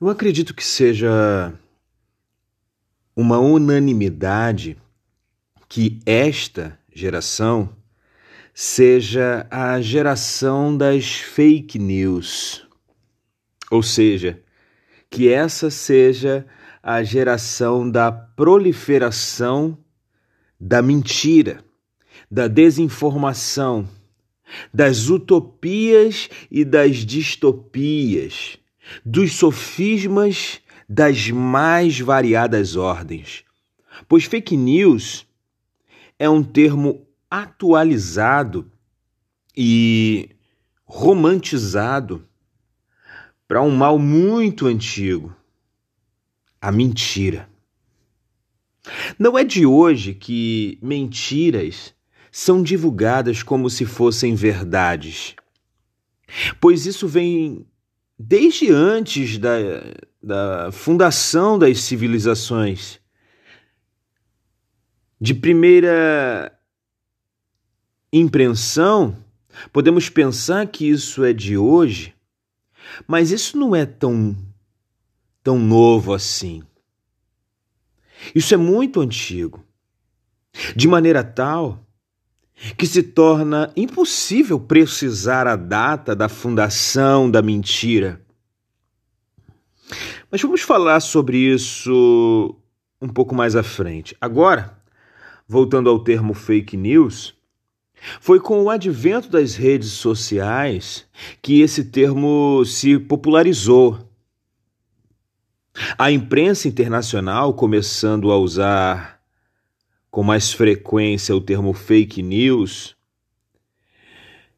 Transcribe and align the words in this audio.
Eu 0.00 0.08
acredito 0.08 0.54
que 0.54 0.64
seja 0.64 1.52
uma 3.14 3.38
unanimidade 3.38 4.78
que 5.68 6.00
esta 6.06 6.78
geração 6.90 7.76
seja 8.54 9.46
a 9.50 9.78
geração 9.82 10.74
das 10.74 11.16
fake 11.16 11.78
news. 11.78 12.66
Ou 13.70 13.82
seja, 13.82 14.42
que 15.10 15.28
essa 15.28 15.68
seja 15.68 16.46
a 16.82 17.02
geração 17.02 17.88
da 17.88 18.10
proliferação 18.10 19.76
da 20.58 20.80
mentira, 20.80 21.62
da 22.30 22.48
desinformação, 22.48 23.86
das 24.72 25.10
utopias 25.10 26.30
e 26.50 26.64
das 26.64 26.96
distopias 27.04 28.59
dos 29.04 29.34
sofismas 29.34 30.60
das 30.88 31.30
mais 31.30 31.98
variadas 32.00 32.76
ordens. 32.76 33.44
Pois 34.08 34.24
fake 34.24 34.56
news 34.56 35.26
é 36.18 36.28
um 36.28 36.42
termo 36.42 37.06
atualizado 37.30 38.70
e 39.56 40.30
romantizado 40.84 42.26
para 43.46 43.62
um 43.62 43.70
mal 43.70 43.98
muito 43.98 44.66
antigo 44.66 45.34
a 46.60 46.70
mentira. 46.70 47.48
Não 49.18 49.38
é 49.38 49.44
de 49.44 49.64
hoje 49.64 50.14
que 50.14 50.78
mentiras 50.82 51.94
são 52.30 52.62
divulgadas 52.62 53.42
como 53.42 53.68
se 53.70 53.84
fossem 53.84 54.34
verdades, 54.34 55.34
pois 56.60 56.86
isso 56.86 57.08
vem 57.08 57.66
desde 58.22 58.70
antes 58.70 59.38
da, 59.38 59.56
da 60.22 60.70
fundação 60.70 61.58
das 61.58 61.80
civilizações. 61.80 63.00
De 65.18 65.32
primeira 65.32 66.52
impressão, 68.12 69.16
podemos 69.72 70.10
pensar 70.10 70.66
que 70.66 70.86
isso 70.86 71.24
é 71.24 71.32
de 71.32 71.56
hoje, 71.56 72.14
mas 73.08 73.30
isso 73.30 73.56
não 73.56 73.74
é 73.74 73.86
tão, 73.86 74.36
tão 75.42 75.58
novo 75.58 76.12
assim. 76.12 76.62
Isso 78.34 78.52
é 78.52 78.58
muito 78.58 79.00
antigo, 79.00 79.64
de 80.76 80.86
maneira 80.86 81.24
tal 81.24 81.86
que 82.76 82.86
se 82.86 83.02
torna 83.02 83.72
impossível 83.76 84.60
precisar 84.60 85.46
a 85.46 85.56
data 85.56 86.14
da 86.14 86.28
fundação 86.28 87.30
da 87.30 87.40
mentira. 87.40 88.20
Mas 90.30 90.42
vamos 90.42 90.60
falar 90.60 91.00
sobre 91.00 91.38
isso 91.38 92.54
um 93.00 93.08
pouco 93.08 93.34
mais 93.34 93.56
à 93.56 93.62
frente. 93.62 94.16
Agora, 94.20 94.78
voltando 95.48 95.88
ao 95.88 95.98
termo 95.98 96.34
fake 96.34 96.76
news, 96.76 97.34
foi 98.20 98.38
com 98.40 98.62
o 98.62 98.70
advento 98.70 99.28
das 99.28 99.54
redes 99.54 99.90
sociais 99.90 101.06
que 101.42 101.60
esse 101.60 101.84
termo 101.84 102.64
se 102.64 102.98
popularizou. 102.98 103.98
A 105.96 106.10
imprensa 106.10 106.68
internacional 106.68 107.54
começando 107.54 108.30
a 108.30 108.38
usar 108.38 109.19
com 110.10 110.22
mais 110.22 110.52
frequência 110.52 111.34
o 111.34 111.40
termo 111.40 111.72
fake 111.72 112.22
news, 112.22 112.96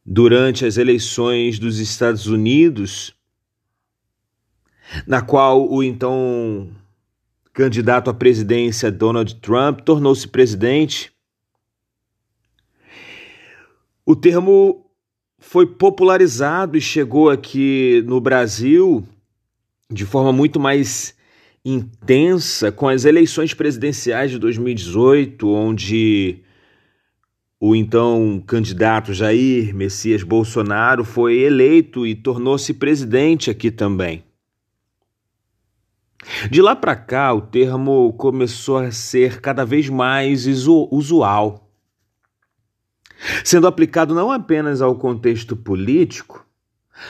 durante 0.05 0.64
as 0.64 0.77
eleições 0.77 1.58
dos 1.58 1.78
Estados 1.78 2.27
Unidos, 2.27 3.14
na 5.06 5.23
qual 5.23 5.70
o 5.70 5.83
então 5.83 6.70
candidato 7.53 8.11
à 8.11 8.14
presidência 8.14 8.91
Donald 8.91 9.34
Trump 9.36 9.80
tornou-se 9.80 10.27
presidente. 10.27 11.13
O 14.05 14.17
termo 14.17 14.90
foi 15.39 15.67
popularizado 15.67 16.77
e 16.77 16.80
chegou 16.80 17.29
aqui 17.29 18.02
no 18.07 18.20
Brasil 18.20 19.07
de 19.90 20.07
forma 20.07 20.33
muito 20.33 20.58
mais 20.58 21.14
intensa 21.64 22.73
com 22.73 22.89
as 22.89 23.05
eleições 23.05 23.55
presidenciais 23.55 24.30
de 24.30 24.39
2018, 24.39 25.48
onde 25.48 26.42
o 27.61 27.77
então 27.77 28.42
candidato 28.45 29.14
Jair 29.14 29.72
Messias 29.74 30.24
Bolsonaro 30.24 31.05
foi 31.05 31.39
eleito 31.39 32.05
e 32.05 32.14
tornou-se 32.14 32.74
presidente 32.74 33.51
aqui 33.51 33.70
também. 33.70 34.24
De 36.51 36.61
lá 36.61 36.74
para 36.74 36.96
cá, 36.96 37.33
o 37.33 37.40
termo 37.40 38.12
começou 38.14 38.78
a 38.78 38.90
ser 38.90 39.40
cada 39.40 39.64
vez 39.64 39.89
mais 39.89 40.46
usual, 40.67 41.72
sendo 43.45 43.67
aplicado 43.67 44.14
não 44.14 44.30
apenas 44.30 44.83
ao 44.83 44.96
contexto 44.96 45.56
político, 45.56 46.45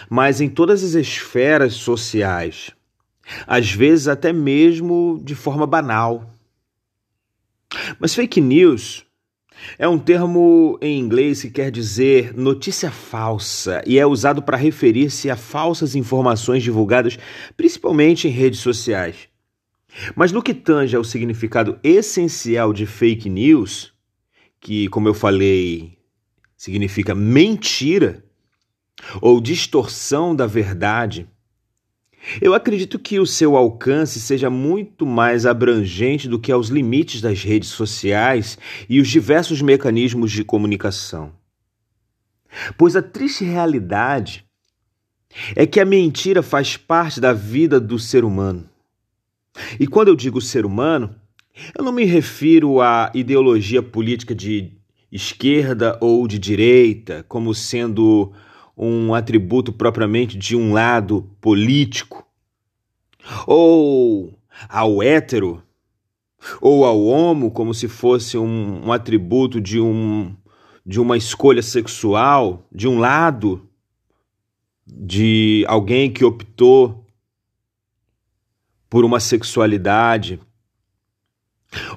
mas 0.09 0.41
em 0.41 0.49
todas 0.49 0.83
as 0.83 0.95
esferas 0.95 1.75
sociais 1.75 2.75
às 3.47 3.71
vezes 3.71 4.09
até 4.09 4.33
mesmo 4.33 5.21
de 5.23 5.35
forma 5.35 5.67
banal. 5.67 6.35
Mas 7.99 8.15
fake 8.15 8.41
news 8.41 9.05
é 9.79 9.87
um 9.89 9.99
termo 9.99 10.79
em 10.81 10.99
inglês 10.99 11.43
que 11.43 11.51
quer 11.51 11.71
dizer 11.71 12.35
notícia 12.35 12.91
falsa 12.91 13.83
e 13.87 13.99
é 13.99 14.07
usado 14.07 14.43
para 14.43 14.57
referir-se 14.57 15.31
a 15.31 15.37
falsas 15.37 15.95
informações 15.95 16.63
divulgadas 16.63 17.19
principalmente 17.57 18.27
em 18.27 18.31
redes 18.31 18.61
sociais. 18.61 19.29
Mas 20.15 20.33
no 20.33 20.43
que 20.43 20.55
tange 20.55 20.97
ao 20.97 21.05
significado 21.05 21.79
essencial 21.83 22.73
de 22.73 22.87
fake 22.87 23.29
news, 23.29 23.93
que, 24.59 24.89
como 24.89 25.09
eu 25.09 25.15
falei, 25.15 25.99
significa 26.57 27.15
mentira 27.15 28.25
ou 29.21 29.41
distorção 29.41 30.35
da 30.35 30.47
verdade, 30.47 31.29
eu 32.41 32.55
acredito 32.55 32.99
que 32.99 33.19
o 33.19 33.27
seu 33.27 33.57
alcance 33.57 34.21
seja 34.21 34.49
muito 34.49 35.05
mais 35.05 35.45
abrangente 35.45 36.29
do 36.29 36.39
que 36.39 36.53
aos 36.53 36.69
limites 36.69 37.21
das 37.21 37.43
redes 37.43 37.71
sociais 37.71 38.59
e 38.89 39.01
os 39.01 39.09
diversos 39.09 39.61
mecanismos 39.61 40.31
de 40.31 40.45
comunicação. 40.45 41.33
Pois 42.77 42.95
a 42.95 43.03
triste 43.03 43.45
realidade 43.45 44.45
é 45.57 45.67
que 45.67 45.81
a 45.81 45.85
mentira 45.85 46.43
faz 46.43 46.77
parte 46.77 47.21
da 47.21 47.33
vida 47.33 47.81
do 47.81 47.99
ser 47.99 48.25
humano. 48.25 48.69
E 49.81 49.87
quando 49.87 50.09
eu 50.09 50.17
digo 50.17 50.41
ser 50.41 50.65
humano, 50.65 51.15
eu 51.77 51.85
não 51.85 51.93
me 51.93 52.05
refiro 52.05 52.81
à 52.81 53.11
ideologia 53.15 53.83
política 53.83 54.35
de 54.35 54.73
esquerda 55.11 55.99
ou 56.01 56.27
de 56.27 56.39
direita, 56.39 57.25
como 57.29 57.55
sendo 57.55 58.33
um 58.77 59.15
atributo 59.15 59.73
propriamente 59.73 60.37
de 60.37 60.57
um 60.57 60.73
lado 60.73 61.29
político, 61.41 62.27
ou 63.47 64.39
ao 64.69 65.03
hétero, 65.03 65.63
ou 66.61 66.85
ao 66.85 67.05
homo, 67.05 67.51
como 67.51 67.73
se 67.73 67.87
fosse 67.87 68.37
um, 68.37 68.87
um 68.87 68.93
atributo 68.93 69.61
de, 69.61 69.81
um, 69.81 70.35
de 70.85 71.01
uma 71.01 71.17
escolha 71.17 71.63
sexual, 71.63 72.67
de 72.73 72.89
um 72.89 72.99
lado, 72.99 73.69
de 74.87 75.65
alguém 75.69 76.11
que 76.11 76.25
optou 76.25 77.07
por 78.91 79.05
uma 79.05 79.21
sexualidade, 79.21 80.41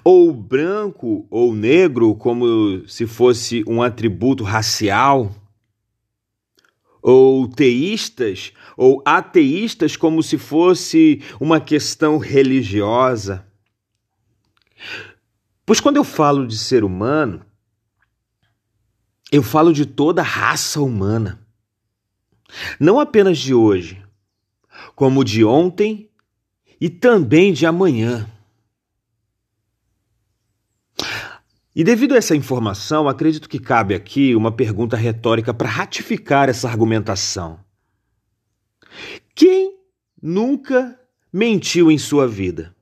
ou 0.04 0.32
branco 0.32 1.28
ou 1.30 1.54
negro, 1.54 2.16
como 2.16 2.88
se 2.88 3.06
fosse 3.06 3.64
um 3.68 3.82
atributo 3.82 4.44
racial 4.44 5.32
ou 7.08 7.48
teístas 7.48 8.52
ou 8.76 9.00
ateístas 9.06 9.96
como 9.96 10.24
se 10.24 10.40
fosse 10.40 11.22
uma 11.40 11.62
questão 11.62 12.18
religiosa. 12.18 13.46
Pois 15.64 15.80
quando 15.80 15.98
eu 15.98 16.04
falo 16.04 16.48
de 16.48 16.58
ser 16.58 16.84
humano, 16.84 17.46
eu 19.32 19.44
falo 19.44 19.72
de 19.72 19.86
toda 19.86 20.24
a 20.24 20.26
raça 20.26 20.82
humana. 20.82 21.40
Não 22.80 23.00
apenas 23.00 23.38
de 23.38 23.54
hoje, 23.54 24.04
como 24.96 25.24
de 25.24 25.46
ontem 25.46 26.10
e 26.82 26.90
também 26.90 27.54
de 27.54 27.68
amanhã. 27.68 28.28
E 31.76 31.84
devido 31.84 32.14
a 32.14 32.18
essa 32.18 32.34
informação, 32.34 33.10
acredito 33.10 33.50
que 33.50 33.60
cabe 33.60 33.94
aqui 33.94 34.34
uma 34.34 34.50
pergunta 34.50 34.96
retórica 34.96 35.54
para 35.54 35.68
ratificar 35.68 36.48
essa 36.48 36.70
argumentação. 36.70 37.60
Quem 39.36 39.78
nunca 40.22 40.98
mentiu 41.34 41.92
em 41.92 41.98
sua 41.98 42.30
vida? 42.30 42.74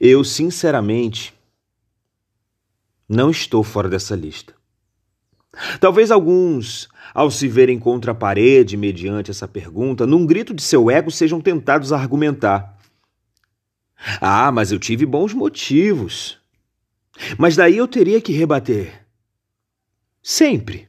Eu, 0.00 0.24
sinceramente, 0.24 1.34
não 3.06 3.30
estou 3.30 3.62
fora 3.62 3.90
dessa 3.90 4.16
lista. 4.16 4.54
Talvez 5.78 6.10
alguns, 6.10 6.88
ao 7.12 7.30
se 7.30 7.46
verem 7.46 7.78
contra 7.78 8.12
a 8.12 8.14
parede 8.14 8.78
mediante 8.78 9.30
essa 9.30 9.46
pergunta, 9.46 10.06
num 10.06 10.24
grito 10.24 10.54
de 10.54 10.62
seu 10.62 10.90
ego, 10.90 11.10
sejam 11.10 11.38
tentados 11.38 11.92
a 11.92 11.98
argumentar. 11.98 12.78
Ah, 14.18 14.50
mas 14.50 14.72
eu 14.72 14.78
tive 14.78 15.04
bons 15.04 15.34
motivos. 15.34 16.41
Mas 17.38 17.56
daí 17.56 17.76
eu 17.76 17.88
teria 17.88 18.20
que 18.20 18.32
rebater. 18.32 19.06
Sempre. 20.22 20.88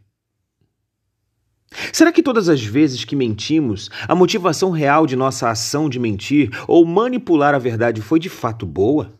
Será 1.91 2.11
que 2.11 2.21
todas 2.21 2.49
as 2.49 2.63
vezes 2.63 3.03
que 3.03 3.15
mentimos, 3.15 3.89
a 4.07 4.13
motivação 4.13 4.69
real 4.69 5.07
de 5.07 5.15
nossa 5.15 5.49
ação 5.49 5.89
de 5.89 5.99
mentir 5.99 6.51
ou 6.67 6.85
manipular 6.85 7.55
a 7.55 7.59
verdade 7.59 8.01
foi 8.01 8.19
de 8.19 8.29
fato 8.29 8.65
boa? 8.65 9.13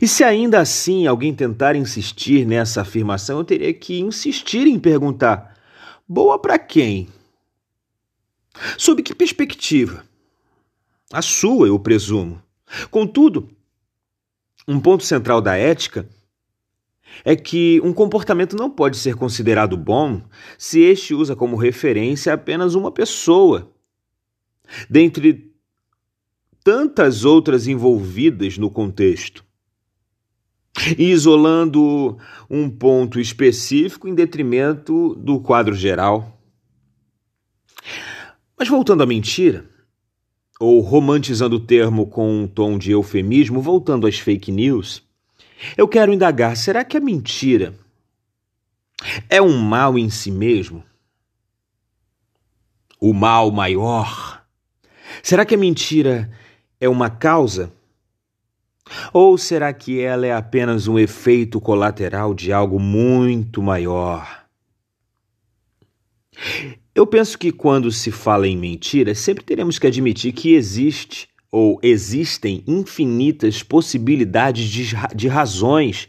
E 0.00 0.06
se 0.06 0.22
ainda 0.22 0.60
assim 0.60 1.06
alguém 1.06 1.34
tentar 1.34 1.74
insistir 1.74 2.46
nessa 2.46 2.82
afirmação, 2.82 3.38
eu 3.38 3.44
teria 3.44 3.72
que 3.74 3.98
insistir 3.98 4.66
em 4.66 4.78
perguntar: 4.78 5.56
boa 6.06 6.38
para 6.38 6.58
quem? 6.58 7.08
Sob 8.78 9.02
que 9.02 9.14
perspectiva? 9.14 10.04
A 11.12 11.20
sua, 11.20 11.66
eu 11.66 11.78
presumo. 11.78 12.40
Contudo, 12.90 13.48
um 14.66 14.80
ponto 14.80 15.04
central 15.04 15.40
da 15.40 15.56
ética 15.56 16.08
é 17.24 17.36
que 17.36 17.80
um 17.82 17.92
comportamento 17.92 18.56
não 18.56 18.70
pode 18.70 18.96
ser 18.96 19.14
considerado 19.14 19.76
bom 19.76 20.22
se 20.58 20.80
este 20.80 21.14
usa 21.14 21.36
como 21.36 21.56
referência 21.56 22.32
apenas 22.32 22.74
uma 22.74 22.90
pessoa, 22.90 23.72
dentre 24.88 25.52
tantas 26.64 27.24
outras 27.24 27.66
envolvidas 27.68 28.56
no 28.56 28.70
contexto, 28.70 29.44
isolando 30.98 32.16
um 32.48 32.68
ponto 32.70 33.20
específico 33.20 34.08
em 34.08 34.14
detrimento 34.14 35.14
do 35.16 35.38
quadro 35.40 35.74
geral. 35.74 36.40
Mas 38.58 38.68
voltando 38.68 39.02
à 39.02 39.06
mentira, 39.06 39.68
ou 40.58 40.80
romantizando 40.80 41.56
o 41.56 41.60
termo 41.60 42.06
com 42.06 42.42
um 42.42 42.46
tom 42.46 42.78
de 42.78 42.92
eufemismo, 42.92 43.60
voltando 43.60 44.06
às 44.06 44.18
fake 44.18 44.52
news, 44.52 45.02
eu 45.76 45.88
quero 45.88 46.12
indagar: 46.12 46.56
será 46.56 46.84
que 46.84 46.96
a 46.96 47.00
mentira 47.00 47.74
é 49.28 49.40
um 49.40 49.58
mal 49.58 49.98
em 49.98 50.08
si 50.08 50.30
mesmo? 50.30 50.84
O 53.00 53.12
mal 53.12 53.50
maior? 53.50 54.44
Será 55.22 55.44
que 55.44 55.54
a 55.54 55.58
mentira 55.58 56.30
é 56.80 56.88
uma 56.88 57.10
causa? 57.10 57.72
Ou 59.12 59.38
será 59.38 59.72
que 59.72 60.00
ela 60.00 60.26
é 60.26 60.32
apenas 60.32 60.86
um 60.86 60.98
efeito 60.98 61.60
colateral 61.60 62.34
de 62.34 62.52
algo 62.52 62.78
muito 62.78 63.62
maior? 63.62 64.44
Eu 66.94 67.06
penso 67.06 67.36
que 67.36 67.50
quando 67.50 67.90
se 67.90 68.12
fala 68.12 68.46
em 68.46 68.56
mentira, 68.56 69.14
sempre 69.16 69.42
teremos 69.44 69.80
que 69.80 69.86
admitir 69.86 70.32
que 70.32 70.54
existe 70.54 71.28
ou 71.50 71.80
existem 71.82 72.62
infinitas 72.66 73.64
possibilidades 73.64 74.68
de, 74.68 74.94
de 75.14 75.28
razões 75.28 76.08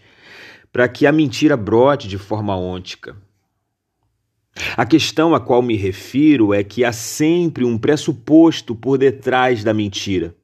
para 0.71 0.87
que 0.87 1.07
a 1.07 1.11
mentira 1.11 1.57
brote 1.57 2.07
de 2.07 2.19
forma 2.19 2.55
ôntica. 2.55 3.15
A 4.77 4.85
questão 4.85 5.33
a 5.33 5.39
qual 5.39 5.61
me 5.61 5.75
refiro 5.75 6.53
é 6.53 6.63
que 6.63 6.85
há 6.85 6.93
sempre 6.93 7.65
um 7.65 7.77
pressuposto 7.77 8.75
por 8.75 8.97
detrás 8.97 9.63
da 9.63 9.73
mentira. 9.73 10.35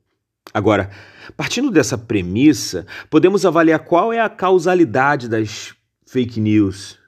Agora, 0.53 0.89
partindo 1.37 1.69
dessa 1.69 1.97
premissa, 1.97 2.85
podemos 3.09 3.45
avaliar 3.45 3.79
qual 3.79 4.11
é 4.11 4.19
a 4.19 4.27
causalidade 4.29 5.29
das 5.29 5.73
fake 6.05 6.39
news. 6.39 6.99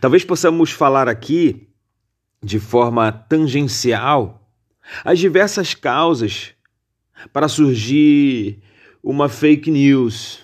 Talvez 0.00 0.24
possamos 0.24 0.70
falar 0.70 1.08
aqui, 1.08 1.65
de 2.46 2.60
forma 2.60 3.10
tangencial, 3.10 4.48
as 5.04 5.18
diversas 5.18 5.74
causas 5.74 6.54
para 7.32 7.48
surgir 7.48 8.60
uma 9.02 9.28
fake 9.28 9.68
news 9.68 10.38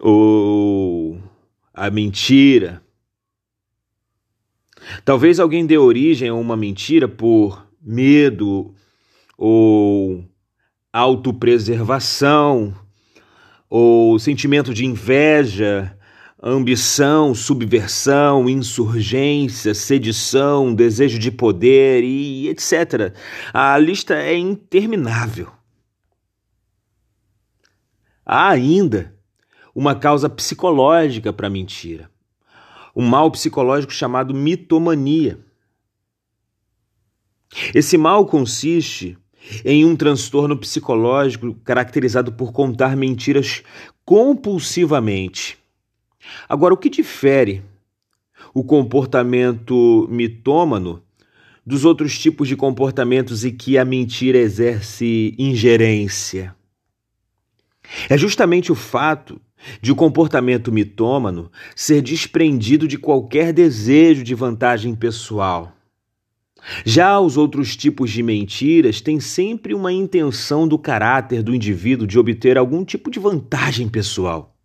ou 0.00 1.20
a 1.74 1.90
mentira. 1.90 2.80
Talvez 5.04 5.40
alguém 5.40 5.66
dê 5.66 5.76
origem 5.76 6.28
a 6.28 6.34
uma 6.34 6.56
mentira 6.56 7.08
por 7.08 7.66
medo 7.82 8.72
ou 9.36 10.24
autopreservação 10.92 12.72
ou 13.68 14.16
sentimento 14.20 14.72
de 14.72 14.86
inveja 14.86 15.97
ambição, 16.42 17.34
subversão, 17.34 18.48
insurgência, 18.48 19.74
sedição, 19.74 20.72
desejo 20.72 21.18
de 21.18 21.30
poder 21.30 22.04
e 22.04 22.48
etc. 22.48 23.12
A 23.52 23.76
lista 23.76 24.14
é 24.14 24.36
interminável. 24.36 25.50
Há 28.24 28.50
ainda 28.50 29.16
uma 29.74 29.94
causa 29.94 30.28
psicológica 30.28 31.32
para 31.32 31.46
a 31.46 31.50
mentira, 31.50 32.10
um 32.94 33.06
mal 33.06 33.30
psicológico 33.30 33.92
chamado 33.92 34.34
mitomania. 34.34 35.44
Esse 37.74 37.96
mal 37.96 38.26
consiste 38.26 39.16
em 39.64 39.84
um 39.84 39.96
transtorno 39.96 40.56
psicológico 40.56 41.54
caracterizado 41.64 42.32
por 42.32 42.52
contar 42.52 42.96
mentiras 42.96 43.62
compulsivamente 44.04 45.57
Agora, 46.48 46.74
o 46.74 46.76
que 46.76 46.88
difere 46.88 47.62
o 48.54 48.62
comportamento 48.64 50.06
mitômano 50.10 51.02
dos 51.66 51.84
outros 51.84 52.18
tipos 52.18 52.48
de 52.48 52.56
comportamentos 52.56 53.44
e 53.44 53.52
que 53.52 53.76
a 53.76 53.84
mentira 53.84 54.38
exerce 54.38 55.34
ingerência? 55.38 56.54
É 58.08 58.16
justamente 58.16 58.70
o 58.70 58.74
fato 58.74 59.40
de 59.80 59.90
o 59.90 59.96
comportamento 59.96 60.70
mitômano 60.70 61.50
ser 61.74 62.00
desprendido 62.00 62.86
de 62.86 62.98
qualquer 62.98 63.52
desejo 63.52 64.22
de 64.22 64.34
vantagem 64.34 64.94
pessoal. 64.94 65.72
Já 66.84 67.18
os 67.18 67.36
outros 67.36 67.76
tipos 67.76 68.10
de 68.10 68.22
mentiras 68.22 69.00
têm 69.00 69.20
sempre 69.20 69.74
uma 69.74 69.92
intenção 69.92 70.66
do 70.66 70.78
caráter 70.78 71.42
do 71.42 71.54
indivíduo 71.54 72.06
de 72.06 72.18
obter 72.18 72.58
algum 72.58 72.84
tipo 72.84 73.10
de 73.10 73.18
vantagem 73.18 73.88
pessoal. 73.88 74.57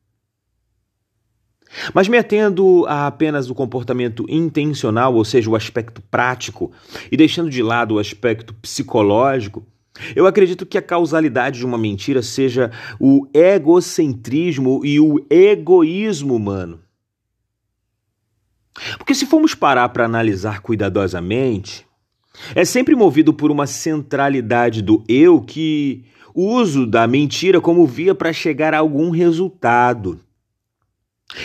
Mas 1.94 2.08
me 2.08 2.18
atendo 2.18 2.86
a 2.88 3.08
apenas 3.08 3.50
o 3.50 3.56
comportamento 3.56 4.26
intencional, 4.30 5.14
ou 5.16 5.26
seja, 5.26 5.50
o 5.50 5.56
aspecto 5.56 6.02
prático, 6.10 6.72
e 7.12 7.18
deixando 7.18 7.50
de 7.50 7.64
lado 7.64 7.96
o 7.96 8.00
aspecto 8.00 8.54
psicológico, 8.56 9.66
eu 10.16 10.26
acredito 10.26 10.66
que 10.66 10.78
a 10.78 10.82
causalidade 10.82 11.60
de 11.60 11.66
uma 11.66 11.78
mentira 11.78 12.22
seja 12.22 12.72
o 13.00 13.28
egocentrismo 13.34 14.82
e 14.84 15.00
o 15.00 15.26
egoísmo 15.30 16.36
humano. 16.36 16.80
Porque 18.98 19.14
se 19.14 19.28
formos 19.28 19.54
parar 19.54 19.90
para 19.90 20.06
analisar 20.06 20.62
cuidadosamente, 20.62 21.86
é 22.56 22.66
sempre 22.66 22.96
movido 22.96 23.34
por 23.34 23.52
uma 23.52 23.68
centralidade 23.68 24.82
do 24.82 25.04
eu 25.08 25.40
que 25.40 26.06
uso 26.34 26.88
da 26.88 27.06
mentira 27.06 27.62
como 27.62 27.86
via 27.86 28.16
para 28.16 28.34
chegar 28.34 28.74
a 28.74 28.80
algum 28.80 29.12
resultado. 29.12 30.20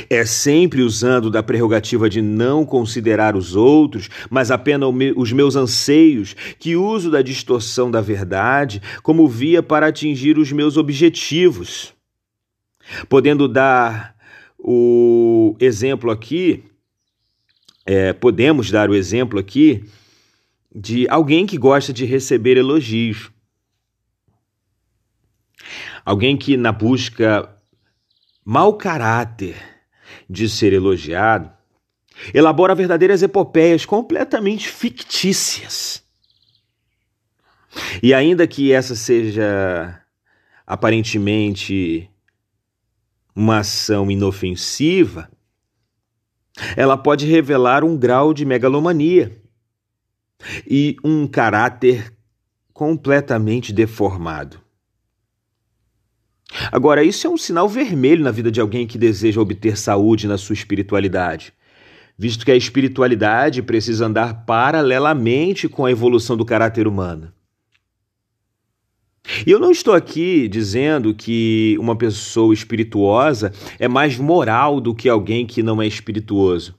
É 0.09 0.25
sempre 0.25 0.83
usando 0.83 1.30
da 1.30 1.42
prerrogativa 1.42 2.09
de 2.09 2.21
não 2.21 2.64
considerar 2.64 3.37
os 3.37 3.57
outros, 3.57 4.09
mas 4.28 4.50
apenas 4.50 4.88
os 5.16 5.33
meus 5.33 5.57
anseios, 5.57 6.35
que 6.59 6.76
uso 6.76 7.11
da 7.11 7.23
distorção 7.23 7.90
da 7.90 8.00
verdade 8.00 8.83
como 9.02 9.26
via 9.26 9.62
para 9.62 9.87
atingir 9.87 10.38
os 10.38 10.52
meus 10.52 10.76
objetivos. 10.76 11.95
Podendo 13.09 13.47
dar 13.49 14.14
o 14.59 15.57
exemplo 15.61 16.11
aqui, 16.11 16.64
é, 17.87 18.12
podemos 18.12 18.71
dar 18.71 18.90
o 18.90 18.95
exemplo 18.95 19.38
aqui 19.38 19.85
de 20.75 21.09
alguém 21.09 21.47
que 21.47 21.57
gosta 21.57 21.92
de 21.92 22.04
receber 22.04 22.57
elogios. 22.57 23.30
Alguém 26.04 26.37
que, 26.37 26.57
na 26.57 26.73
busca 26.73 27.49
mau 28.45 28.75
caráter 28.75 29.77
de 30.28 30.49
ser 30.49 30.73
elogiado, 30.73 31.50
elabora 32.35 32.75
verdadeiras 32.75 33.23
epopeias 33.23 33.87
completamente 33.87 34.68
fictícias. 34.68 36.02
E 38.02 38.12
ainda 38.12 38.47
que 38.47 38.73
essa 38.73 38.94
seja 38.94 40.02
aparentemente 40.66 42.11
uma 43.35 43.58
ação 43.58 44.11
inofensiva, 44.11 45.30
ela 46.76 46.97
pode 46.97 47.25
revelar 47.26 47.85
um 47.85 47.97
grau 47.97 48.35
de 48.35 48.44
megalomania 48.44 49.40
e 50.66 50.97
um 51.04 51.26
caráter 51.26 52.12
completamente 52.73 53.73
deformado. 53.73 54.61
Agora, 56.73 57.05
isso 57.05 57.27
é 57.27 57.31
um 57.31 57.37
sinal 57.37 57.69
vermelho 57.69 58.25
na 58.25 58.31
vida 58.31 58.50
de 58.50 58.61
alguém 58.61 58.87
que 58.87 58.99
deseja 58.99 59.41
obter 59.41 59.77
saúde 59.77 60.27
na 60.27 60.38
sua 60.38 60.55
espiritualidade, 60.55 61.53
visto 62.17 62.45
que 62.45 62.50
a 62.50 62.57
espiritualidade 62.57 63.62
precisa 63.62 64.07
andar 64.07 64.45
paralelamente 64.45 65.69
com 65.69 65.85
a 65.85 65.91
evolução 65.91 66.37
do 66.37 66.45
caráter 66.45 66.87
humano. 66.87 67.33
E 69.47 69.50
eu 69.50 69.59
não 69.61 69.71
estou 69.71 69.95
aqui 69.95 70.49
dizendo 70.49 71.15
que 71.15 71.77
uma 71.79 71.95
pessoa 71.95 72.55
espirituosa 72.55 73.53
é 73.79 73.87
mais 73.87 74.17
moral 74.17 74.81
do 74.81 74.95
que 74.95 75.09
alguém 75.09 75.47
que 75.47 75.62
não 75.62 75.83
é 75.83 75.87
espirituoso. 75.87 76.75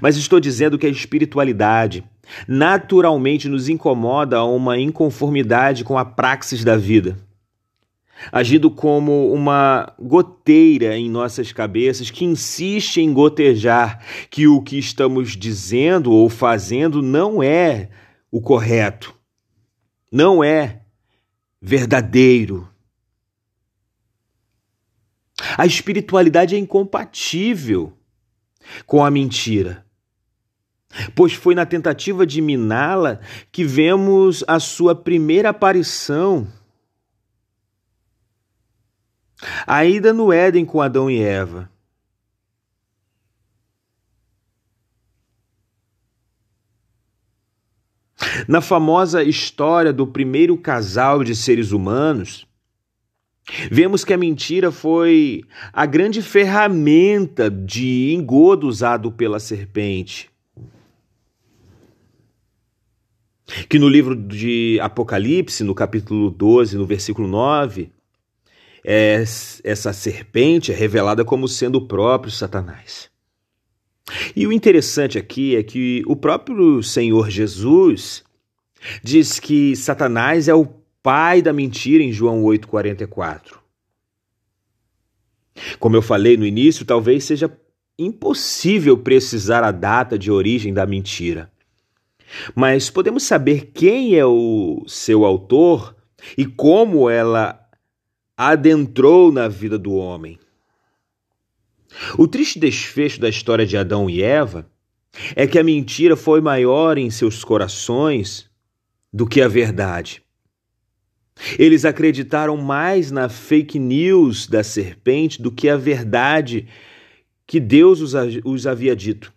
Mas 0.00 0.16
estou 0.16 0.40
dizendo 0.40 0.78
que 0.78 0.86
a 0.86 0.90
espiritualidade 0.90 2.04
naturalmente 2.46 3.48
nos 3.48 3.68
incomoda 3.68 4.38
a 4.38 4.44
uma 4.44 4.78
inconformidade 4.78 5.84
com 5.84 5.98
a 5.98 6.04
praxis 6.04 6.64
da 6.64 6.76
vida, 6.76 7.16
agindo 8.30 8.70
como 8.70 9.32
uma 9.32 9.92
goteira 9.98 10.96
em 10.96 11.10
nossas 11.10 11.52
cabeças 11.52 12.10
que 12.10 12.24
insiste 12.24 12.98
em 12.98 13.12
gotejar 13.12 14.04
que 14.30 14.46
o 14.46 14.62
que 14.62 14.78
estamos 14.78 15.36
dizendo 15.36 16.12
ou 16.12 16.28
fazendo 16.28 17.02
não 17.02 17.42
é 17.42 17.88
o 18.30 18.40
correto, 18.40 19.14
não 20.10 20.42
é 20.42 20.80
verdadeiro. 21.60 22.68
A 25.56 25.66
espiritualidade 25.66 26.54
é 26.54 26.58
incompatível 26.58 27.92
com 28.86 29.04
a 29.04 29.10
mentira, 29.10 29.84
pois 31.14 31.32
foi 31.32 31.54
na 31.54 31.66
tentativa 31.66 32.26
de 32.26 32.40
miná-la 32.40 33.20
que 33.50 33.64
vemos 33.64 34.44
a 34.46 34.58
sua 34.60 34.94
primeira 34.94 35.50
aparição. 35.50 36.46
Ainda 39.66 40.12
no 40.12 40.32
Éden 40.32 40.64
com 40.64 40.80
Adão 40.80 41.10
e 41.10 41.20
Eva. 41.20 41.70
Na 48.46 48.60
famosa 48.60 49.22
história 49.22 49.92
do 49.92 50.06
primeiro 50.06 50.56
casal 50.56 51.22
de 51.22 51.34
seres 51.34 51.72
humanos, 51.72 52.46
vemos 53.70 54.04
que 54.04 54.12
a 54.12 54.18
mentira 54.18 54.70
foi 54.70 55.42
a 55.72 55.84
grande 55.86 56.22
ferramenta 56.22 57.50
de 57.50 58.12
engodo 58.14 58.66
usado 58.66 59.10
pela 59.10 59.38
serpente. 59.38 60.30
Que 63.68 63.78
no 63.78 63.88
livro 63.88 64.14
de 64.14 64.78
Apocalipse, 64.80 65.62
no 65.62 65.74
capítulo 65.74 66.30
12, 66.30 66.76
no 66.78 66.86
versículo 66.86 67.28
9, 67.28 67.90
é, 68.84 69.22
essa 69.64 69.92
serpente 69.92 70.72
é 70.72 70.74
revelada 70.74 71.24
como 71.24 71.46
sendo 71.46 71.76
o 71.76 71.86
próprio 71.86 72.32
Satanás. 72.32 73.10
E 74.34 74.46
o 74.46 74.52
interessante 74.52 75.18
aqui 75.18 75.56
é 75.56 75.62
que 75.62 76.02
o 76.06 76.16
próprio 76.16 76.82
Senhor 76.82 77.30
Jesus 77.30 78.24
diz 79.02 79.38
que 79.38 79.76
Satanás 79.76 80.48
é 80.48 80.54
o 80.54 80.66
pai 81.02 81.40
da 81.40 81.52
mentira 81.52 82.02
em 82.02 82.12
João 82.12 82.42
8,44. 82.42 83.58
Como 85.78 85.96
eu 85.96 86.02
falei 86.02 86.36
no 86.36 86.46
início, 86.46 86.84
talvez 86.84 87.24
seja 87.24 87.50
impossível 87.98 88.96
precisar 88.98 89.62
a 89.62 89.70
data 89.70 90.18
de 90.18 90.30
origem 90.30 90.72
da 90.72 90.86
mentira. 90.86 91.50
Mas 92.54 92.90
podemos 92.90 93.22
saber 93.24 93.70
quem 93.74 94.16
é 94.16 94.24
o 94.24 94.82
seu 94.88 95.24
autor 95.24 95.94
e 96.36 96.46
como 96.46 97.10
ela 97.10 97.61
adentrou 98.50 99.30
na 99.30 99.46
vida 99.46 99.78
do 99.78 99.92
homem. 99.94 100.38
O 102.18 102.26
triste 102.26 102.58
desfecho 102.58 103.20
da 103.20 103.28
história 103.28 103.66
de 103.66 103.76
Adão 103.76 104.08
e 104.08 104.22
Eva 104.22 104.66
é 105.36 105.46
que 105.46 105.58
a 105.58 105.64
mentira 105.64 106.16
foi 106.16 106.40
maior 106.40 106.98
em 106.98 107.10
seus 107.10 107.44
corações 107.44 108.50
do 109.12 109.26
que 109.26 109.42
a 109.42 109.48
verdade. 109.48 110.22
Eles 111.58 111.84
acreditaram 111.84 112.56
mais 112.56 113.10
na 113.10 113.28
fake 113.28 113.78
news 113.78 114.46
da 114.46 114.64
serpente 114.64 115.40
do 115.40 115.50
que 115.50 115.68
a 115.68 115.76
verdade 115.76 116.66
que 117.46 117.60
Deus 117.60 118.00
os 118.44 118.66
havia 118.66 118.96
dito. 118.96 119.32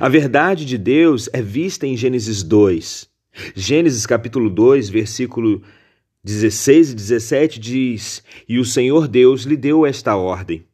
A 0.00 0.08
verdade 0.08 0.64
de 0.64 0.76
Deus 0.76 1.28
é 1.32 1.40
vista 1.40 1.86
em 1.86 1.96
Gênesis 1.96 2.42
2. 2.42 3.08
Gênesis 3.54 4.04
capítulo 4.04 4.50
2, 4.50 4.88
versículo 4.88 5.62
16 6.24 6.90
e 6.90 6.94
17 6.94 7.60
diz: 7.60 8.22
E 8.48 8.58
o 8.58 8.64
Senhor 8.64 9.06
Deus 9.06 9.42
lhe 9.42 9.56
deu 9.56 9.86
esta 9.86 10.16
ordem: 10.16 10.64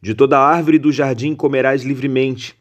De 0.00 0.14
toda 0.14 0.38
árvore 0.38 0.78
do 0.78 0.92
jardim 0.92 1.34
comerás 1.34 1.82
livremente, 1.82 2.54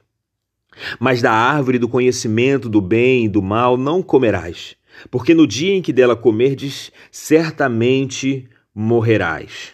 mas 1.00 1.22
da 1.22 1.32
árvore 1.32 1.78
do 1.78 1.90
conhecimento 1.90 2.70
do 2.70 2.82
bem 2.82 3.26
e 3.26 3.30
do 3.30 3.42
mal 3.42 3.78
não 3.78 4.02
comerás, 4.02 4.76
porque 5.12 5.34
no 5.34 5.46
dia 5.46 5.74
em 5.74 5.82
que 5.82 5.94
dela 5.94 6.16
comerdes, 6.16 6.92
certamente 7.12 8.48
morrerás. 8.74 9.74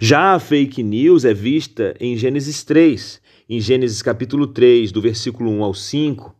Já 0.00 0.34
a 0.34 0.38
fake 0.38 0.82
news 0.82 1.24
é 1.24 1.34
vista 1.34 1.94
em 1.98 2.16
Gênesis 2.16 2.62
3. 2.62 3.20
Em 3.48 3.60
Gênesis 3.60 4.00
capítulo 4.00 4.46
3, 4.46 4.92
do 4.92 5.02
versículo 5.02 5.50
1 5.50 5.64
ao 5.64 5.74
5, 5.74 6.34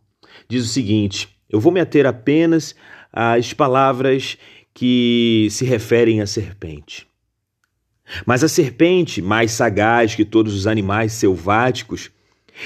diz 0.47 0.63
o 0.63 0.67
seguinte: 0.67 1.29
Eu 1.49 1.59
vou 1.59 1.71
me 1.71 1.79
ater 1.79 2.05
apenas 2.05 2.75
às 3.11 3.53
palavras 3.53 4.37
que 4.73 5.47
se 5.51 5.65
referem 5.65 6.21
à 6.21 6.27
serpente. 6.27 7.07
Mas 8.25 8.43
a 8.43 8.47
serpente, 8.47 9.21
mais 9.21 9.51
sagaz 9.51 10.15
que 10.15 10.25
todos 10.25 10.53
os 10.53 10.67
animais 10.67 11.13
selváticos, 11.13 12.11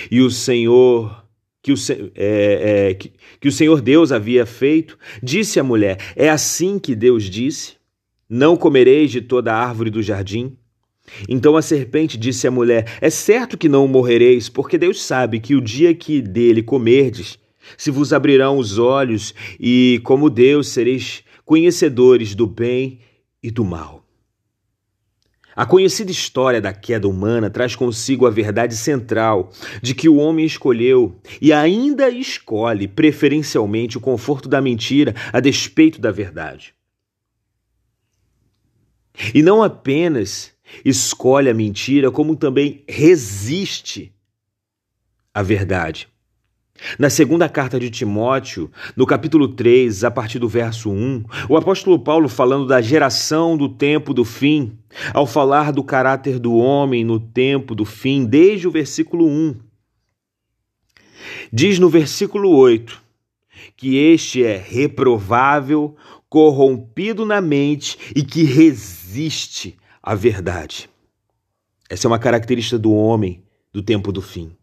e 0.09 0.21
o 0.21 0.29
Senhor 0.29 1.25
que 1.61 1.73
o, 1.73 1.75
é, 2.15 2.89
é, 2.89 2.93
que, 2.93 3.11
que 3.41 3.47
o 3.47 3.51
Senhor 3.51 3.81
Deus 3.81 4.11
havia 4.11 4.45
feito, 4.45 4.97
disse 5.21 5.59
à 5.59 5.63
mulher: 5.63 5.97
É 6.15 6.29
assim 6.29 6.79
que 6.79 6.95
Deus 6.95 7.25
disse: 7.25 7.73
Não 8.29 8.55
comereis 8.55 9.11
de 9.11 9.21
toda 9.21 9.53
árvore 9.53 9.89
do 9.89 10.01
jardim? 10.01 10.55
Então 11.27 11.55
a 11.55 11.61
serpente 11.61 12.17
disse 12.17 12.47
à 12.47 12.51
mulher: 12.51 12.97
É 13.01 13.09
certo 13.09 13.57
que 13.57 13.69
não 13.69 13.87
morrereis, 13.87 14.47
porque 14.47 14.77
Deus 14.77 15.01
sabe 15.01 15.39
que 15.39 15.55
o 15.55 15.61
dia 15.61 15.93
que 15.93 16.21
dele 16.21 16.63
comerdes, 16.63 17.37
se 17.77 17.91
vos 17.91 18.13
abrirão 18.13 18.57
os 18.57 18.77
olhos, 18.77 19.33
e 19.59 19.99
como 20.03 20.29
Deus 20.29 20.69
sereis 20.69 21.23
conhecedores 21.47 22.35
do 22.35 22.45
bem 22.45 22.99
e 23.41 23.49
do 23.49 23.63
mal. 23.63 24.05
A 25.55 25.65
conhecida 25.65 26.11
história 26.11 26.59
da 26.59 26.73
queda 26.73 27.07
humana 27.07 27.49
traz 27.49 27.73
consigo 27.73 28.27
a 28.27 28.29
verdade 28.29 28.75
central 28.75 29.51
de 29.81 29.95
que 29.95 30.09
o 30.09 30.17
homem 30.17 30.45
escolheu 30.45 31.19
e 31.41 31.53
ainda 31.53 32.09
escolhe 32.09 32.85
preferencialmente 32.85 33.97
o 33.97 34.01
conforto 34.01 34.49
da 34.49 34.61
mentira 34.61 35.15
a 35.31 35.39
despeito 35.39 36.01
da 36.01 36.11
verdade. 36.11 36.75
E 39.33 39.41
não 39.41 39.63
apenas 39.63 40.53
escolhe 40.83 41.49
a 41.49 41.53
mentira, 41.53 42.11
como 42.11 42.35
também 42.35 42.83
resiste 42.87 44.13
à 45.33 45.41
verdade. 45.41 46.09
Na 46.97 47.09
segunda 47.09 47.49
carta 47.49 47.79
de 47.79 47.89
Timóteo, 47.89 48.71
no 48.95 49.05
capítulo 49.05 49.47
3, 49.47 50.03
a 50.03 50.11
partir 50.11 50.39
do 50.39 50.47
verso 50.47 50.89
1, 50.89 51.23
o 51.49 51.57
apóstolo 51.57 51.97
Paulo, 51.97 52.29
falando 52.29 52.67
da 52.67 52.81
geração 52.81 53.57
do 53.57 53.67
tempo 53.67 54.13
do 54.13 54.23
fim, 54.23 54.77
ao 55.13 55.25
falar 55.25 55.71
do 55.71 55.83
caráter 55.83 56.39
do 56.39 56.55
homem 56.55 57.03
no 57.03 57.19
tempo 57.19 57.73
do 57.73 57.85
fim, 57.85 58.25
desde 58.25 58.67
o 58.67 58.71
versículo 58.71 59.27
1, 59.27 59.55
diz 61.51 61.79
no 61.79 61.89
versículo 61.89 62.49
8 62.51 63.07
que 63.75 63.97
este 63.97 64.43
é 64.43 64.57
reprovável, 64.57 65.95
corrompido 66.29 67.25
na 67.25 67.41
mente 67.41 67.97
e 68.15 68.23
que 68.23 68.43
resiste 68.43 69.77
à 70.01 70.15
verdade. 70.15 70.89
Essa 71.89 72.07
é 72.07 72.09
uma 72.09 72.19
característica 72.19 72.77
do 72.77 72.91
homem 72.91 73.43
do 73.71 73.81
tempo 73.81 74.11
do 74.11 74.21
fim. 74.21 74.55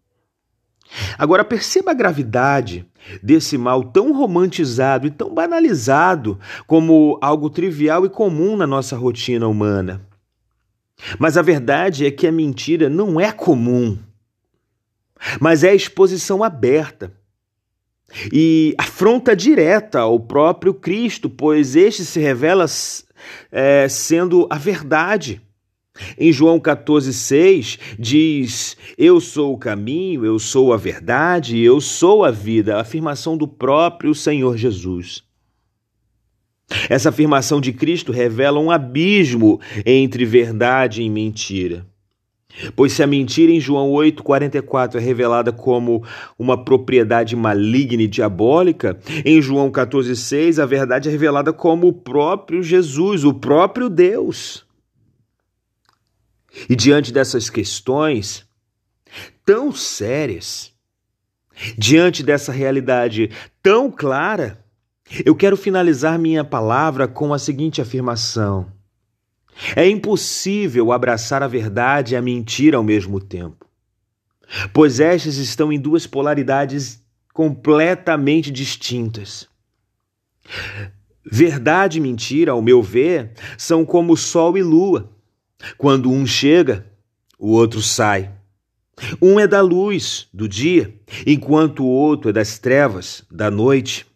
Agora 1.18 1.44
perceba 1.44 1.90
a 1.90 1.94
gravidade 1.94 2.86
desse 3.22 3.58
mal 3.58 3.82
tão 3.82 4.12
romantizado 4.12 5.06
e 5.06 5.10
tão 5.10 5.34
banalizado 5.34 6.38
como 6.66 7.18
algo 7.20 7.50
trivial 7.50 8.04
e 8.04 8.08
comum 8.08 8.56
na 8.56 8.66
nossa 8.66 8.96
rotina 8.96 9.46
humana. 9.46 10.00
Mas 11.18 11.36
a 11.36 11.42
verdade 11.42 12.06
é 12.06 12.10
que 12.10 12.26
a 12.26 12.32
mentira 12.32 12.88
não 12.88 13.20
é 13.20 13.32
comum, 13.32 13.98
mas 15.40 15.64
é 15.64 15.70
a 15.70 15.74
exposição 15.74 16.42
aberta 16.42 17.12
e 18.32 18.74
afronta 18.78 19.34
direta 19.34 20.00
ao 20.00 20.20
próprio 20.20 20.72
Cristo, 20.72 21.28
pois 21.28 21.74
este 21.74 22.04
se 22.04 22.20
revela 22.20 22.66
é, 23.50 23.88
sendo 23.88 24.46
a 24.50 24.56
verdade. 24.56 25.40
Em 26.18 26.32
João 26.32 26.58
14,6 26.58 27.78
diz: 27.98 28.76
Eu 28.98 29.20
sou 29.20 29.54
o 29.54 29.58
caminho, 29.58 30.24
eu 30.24 30.38
sou 30.38 30.72
a 30.72 30.76
verdade, 30.76 31.58
eu 31.60 31.80
sou 31.80 32.24
a 32.24 32.30
vida, 32.30 32.76
a 32.76 32.80
afirmação 32.80 33.36
do 33.36 33.46
próprio 33.46 34.14
Senhor 34.14 34.56
Jesus. 34.56 35.22
Essa 36.88 37.10
afirmação 37.10 37.60
de 37.60 37.72
Cristo 37.72 38.10
revela 38.10 38.58
um 38.58 38.70
abismo 38.70 39.60
entre 39.86 40.24
verdade 40.24 41.02
e 41.02 41.08
mentira. 41.08 41.86
Pois 42.76 42.92
se 42.92 43.02
a 43.02 43.06
mentira 43.06 43.50
em 43.50 43.60
João 43.60 43.90
8,44 43.90 44.96
é 44.96 45.00
revelada 45.00 45.52
como 45.52 46.04
uma 46.38 46.64
propriedade 46.64 47.34
maligna 47.34 48.02
e 48.02 48.08
diabólica, 48.08 48.98
em 49.24 49.42
João 49.42 49.70
14,6 49.70 50.62
a 50.62 50.66
verdade 50.66 51.08
é 51.08 51.12
revelada 51.12 51.52
como 51.52 51.88
o 51.88 51.92
próprio 51.92 52.62
Jesus, 52.62 53.24
o 53.24 53.34
próprio 53.34 53.88
Deus. 53.88 54.63
E 56.68 56.76
diante 56.76 57.12
dessas 57.12 57.50
questões 57.50 58.46
tão 59.44 59.73
sérias, 59.73 60.73
diante 61.76 62.23
dessa 62.23 62.52
realidade 62.52 63.30
tão 63.62 63.90
clara, 63.90 64.64
eu 65.25 65.34
quero 65.34 65.56
finalizar 65.56 66.18
minha 66.18 66.44
palavra 66.44 67.06
com 67.06 67.34
a 67.34 67.38
seguinte 67.38 67.80
afirmação. 67.80 68.73
É 69.76 69.88
impossível 69.88 70.90
abraçar 70.90 71.42
a 71.42 71.49
verdade 71.49 72.14
e 72.14 72.16
a 72.16 72.23
mentira 72.23 72.76
ao 72.76 72.82
mesmo 72.82 73.20
tempo, 73.20 73.66
pois 74.73 74.99
estas 74.99 75.37
estão 75.37 75.73
em 75.73 75.78
duas 75.78 76.06
polaridades 76.06 77.02
completamente 77.32 78.50
distintas. 78.50 79.49
Verdade 81.25 81.99
e 81.99 82.00
mentira, 82.00 82.52
ao 82.52 82.61
meu 82.61 82.82
ver, 82.82 83.32
são 83.56 83.84
como 83.84 84.16
sol 84.16 84.58
e 84.58 84.62
lua. 84.62 85.13
Quando 85.76 86.11
um 86.11 86.26
chega, 86.26 86.87
o 87.38 87.50
outro 87.50 87.80
sai. 87.80 88.30
Um 89.21 89.40
é 89.40 89.47
da 89.47 89.61
luz, 89.61 90.28
do 90.33 90.49
dia, 90.49 90.94
enquanto 91.26 91.85
o 91.85 91.88
outro 91.88 92.30
é 92.30 92.33
das 92.33 92.59
trevas, 92.59 93.25
da 93.30 93.50
noite. 93.50 94.06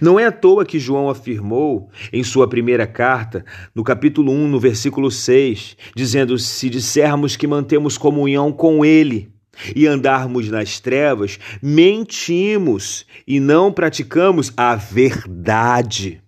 Não 0.00 0.20
é 0.20 0.26
à 0.26 0.32
toa 0.32 0.64
que 0.64 0.78
João 0.78 1.08
afirmou 1.08 1.90
em 2.12 2.22
sua 2.22 2.46
primeira 2.46 2.86
carta, 2.86 3.44
no 3.74 3.82
capítulo 3.82 4.30
1, 4.30 4.48
no 4.48 4.60
versículo 4.60 5.10
6, 5.10 5.76
dizendo: 5.96 6.38
Se 6.38 6.68
dissermos 6.68 7.34
que 7.34 7.46
mantemos 7.46 7.96
comunhão 7.96 8.52
com 8.52 8.84
Ele 8.84 9.32
e 9.74 9.86
andarmos 9.86 10.48
nas 10.48 10.78
trevas, 10.80 11.38
mentimos 11.62 13.06
e 13.26 13.40
não 13.40 13.72
praticamos 13.72 14.52
a 14.56 14.76
verdade. 14.76 16.22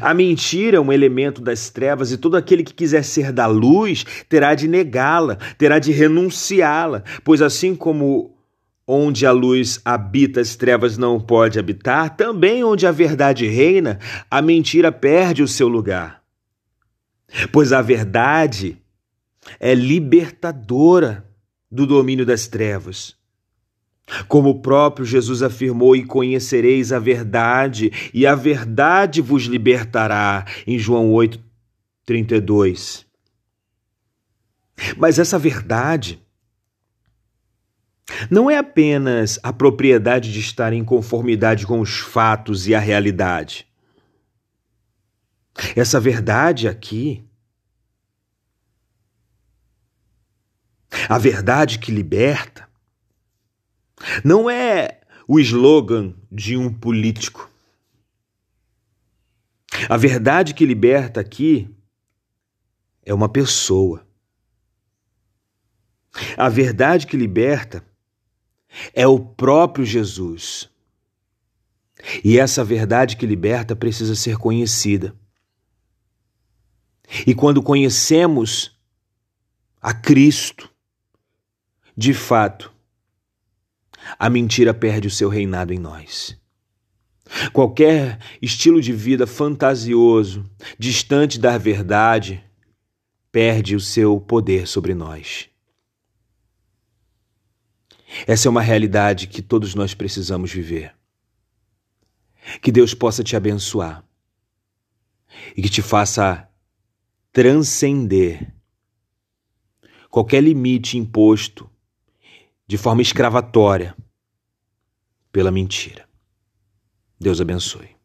A 0.00 0.12
mentira 0.12 0.76
é 0.76 0.80
um 0.80 0.92
elemento 0.92 1.40
das 1.40 1.70
trevas 1.70 2.10
e 2.10 2.18
todo 2.18 2.36
aquele 2.36 2.64
que 2.64 2.74
quiser 2.74 3.04
ser 3.04 3.32
da 3.32 3.46
luz 3.46 4.04
terá 4.28 4.54
de 4.54 4.66
negá-la, 4.66 5.36
terá 5.56 5.78
de 5.78 5.92
renunciá-la, 5.92 7.04
pois 7.22 7.40
assim 7.40 7.76
como 7.76 8.36
onde 8.86 9.26
a 9.26 9.32
luz 9.32 9.80
habita, 9.84 10.40
as 10.40 10.56
trevas 10.56 10.96
não 10.96 11.20
pode 11.20 11.58
habitar, 11.58 12.16
também 12.16 12.64
onde 12.64 12.86
a 12.86 12.90
verdade 12.90 13.46
reina, 13.46 13.98
a 14.30 14.40
mentira 14.40 14.90
perde 14.90 15.42
o 15.42 15.48
seu 15.48 15.68
lugar. 15.68 16.22
Pois 17.52 17.70
a 17.72 17.82
verdade 17.82 18.78
é 19.60 19.74
libertadora 19.74 21.26
do 21.70 21.86
domínio 21.86 22.24
das 22.24 22.46
trevas. 22.46 23.17
Como 24.26 24.50
o 24.50 24.60
próprio 24.60 25.04
Jesus 25.04 25.42
afirmou, 25.42 25.94
e 25.94 26.04
conhecereis 26.04 26.92
a 26.92 26.98
verdade, 26.98 27.92
e 28.12 28.26
a 28.26 28.34
verdade 28.34 29.20
vos 29.20 29.44
libertará, 29.44 30.46
em 30.66 30.78
João 30.78 31.12
8, 31.12 31.38
32. 32.06 33.06
Mas 34.96 35.18
essa 35.18 35.38
verdade 35.38 36.22
não 38.30 38.50
é 38.50 38.56
apenas 38.56 39.38
a 39.42 39.52
propriedade 39.52 40.32
de 40.32 40.40
estar 40.40 40.72
em 40.72 40.84
conformidade 40.84 41.66
com 41.66 41.80
os 41.80 41.98
fatos 41.98 42.66
e 42.66 42.74
a 42.74 42.80
realidade. 42.80 43.66
Essa 45.76 45.98
verdade 45.98 46.68
aqui, 46.68 47.24
a 51.08 51.18
verdade 51.18 51.78
que 51.78 51.90
liberta, 51.90 52.67
não 54.24 54.48
é 54.48 55.00
o 55.26 55.38
slogan 55.38 56.14
de 56.30 56.56
um 56.56 56.72
político. 56.72 57.50
A 59.88 59.96
verdade 59.96 60.54
que 60.54 60.64
liberta 60.64 61.20
aqui 61.20 61.68
é 63.04 63.12
uma 63.12 63.28
pessoa. 63.28 64.06
A 66.36 66.48
verdade 66.48 67.06
que 67.06 67.16
liberta 67.16 67.84
é 68.94 69.06
o 69.06 69.18
próprio 69.20 69.84
Jesus. 69.84 70.68
E 72.24 72.38
essa 72.38 72.64
verdade 72.64 73.16
que 73.16 73.26
liberta 73.26 73.74
precisa 73.74 74.14
ser 74.14 74.36
conhecida. 74.36 75.14
E 77.26 77.34
quando 77.34 77.62
conhecemos 77.62 78.78
a 79.80 79.94
Cristo, 79.94 80.70
de 81.96 82.12
fato, 82.12 82.72
a 84.18 84.30
mentira 84.30 84.72
perde 84.72 85.08
o 85.08 85.10
seu 85.10 85.28
reinado 85.28 85.72
em 85.72 85.78
nós. 85.78 86.38
Qualquer 87.52 88.18
estilo 88.40 88.80
de 88.80 88.92
vida 88.92 89.26
fantasioso, 89.26 90.44
distante 90.78 91.38
da 91.38 91.58
verdade, 91.58 92.42
perde 93.30 93.76
o 93.76 93.80
seu 93.80 94.18
poder 94.20 94.66
sobre 94.66 94.94
nós. 94.94 95.48
Essa 98.26 98.48
é 98.48 98.50
uma 98.50 98.62
realidade 98.62 99.26
que 99.26 99.42
todos 99.42 99.74
nós 99.74 99.94
precisamos 99.94 100.52
viver. 100.52 100.94
Que 102.62 102.72
Deus 102.72 102.94
possa 102.94 103.22
te 103.22 103.36
abençoar 103.36 104.02
e 105.54 105.60
que 105.60 105.68
te 105.68 105.82
faça 105.82 106.48
transcender 107.30 108.52
qualquer 110.08 110.42
limite 110.42 110.96
imposto 110.96 111.67
de 112.68 112.76
forma 112.76 113.00
escravatória 113.00 113.96
pela 115.32 115.50
mentira. 115.50 116.06
Deus 117.18 117.40
abençoe. 117.40 117.97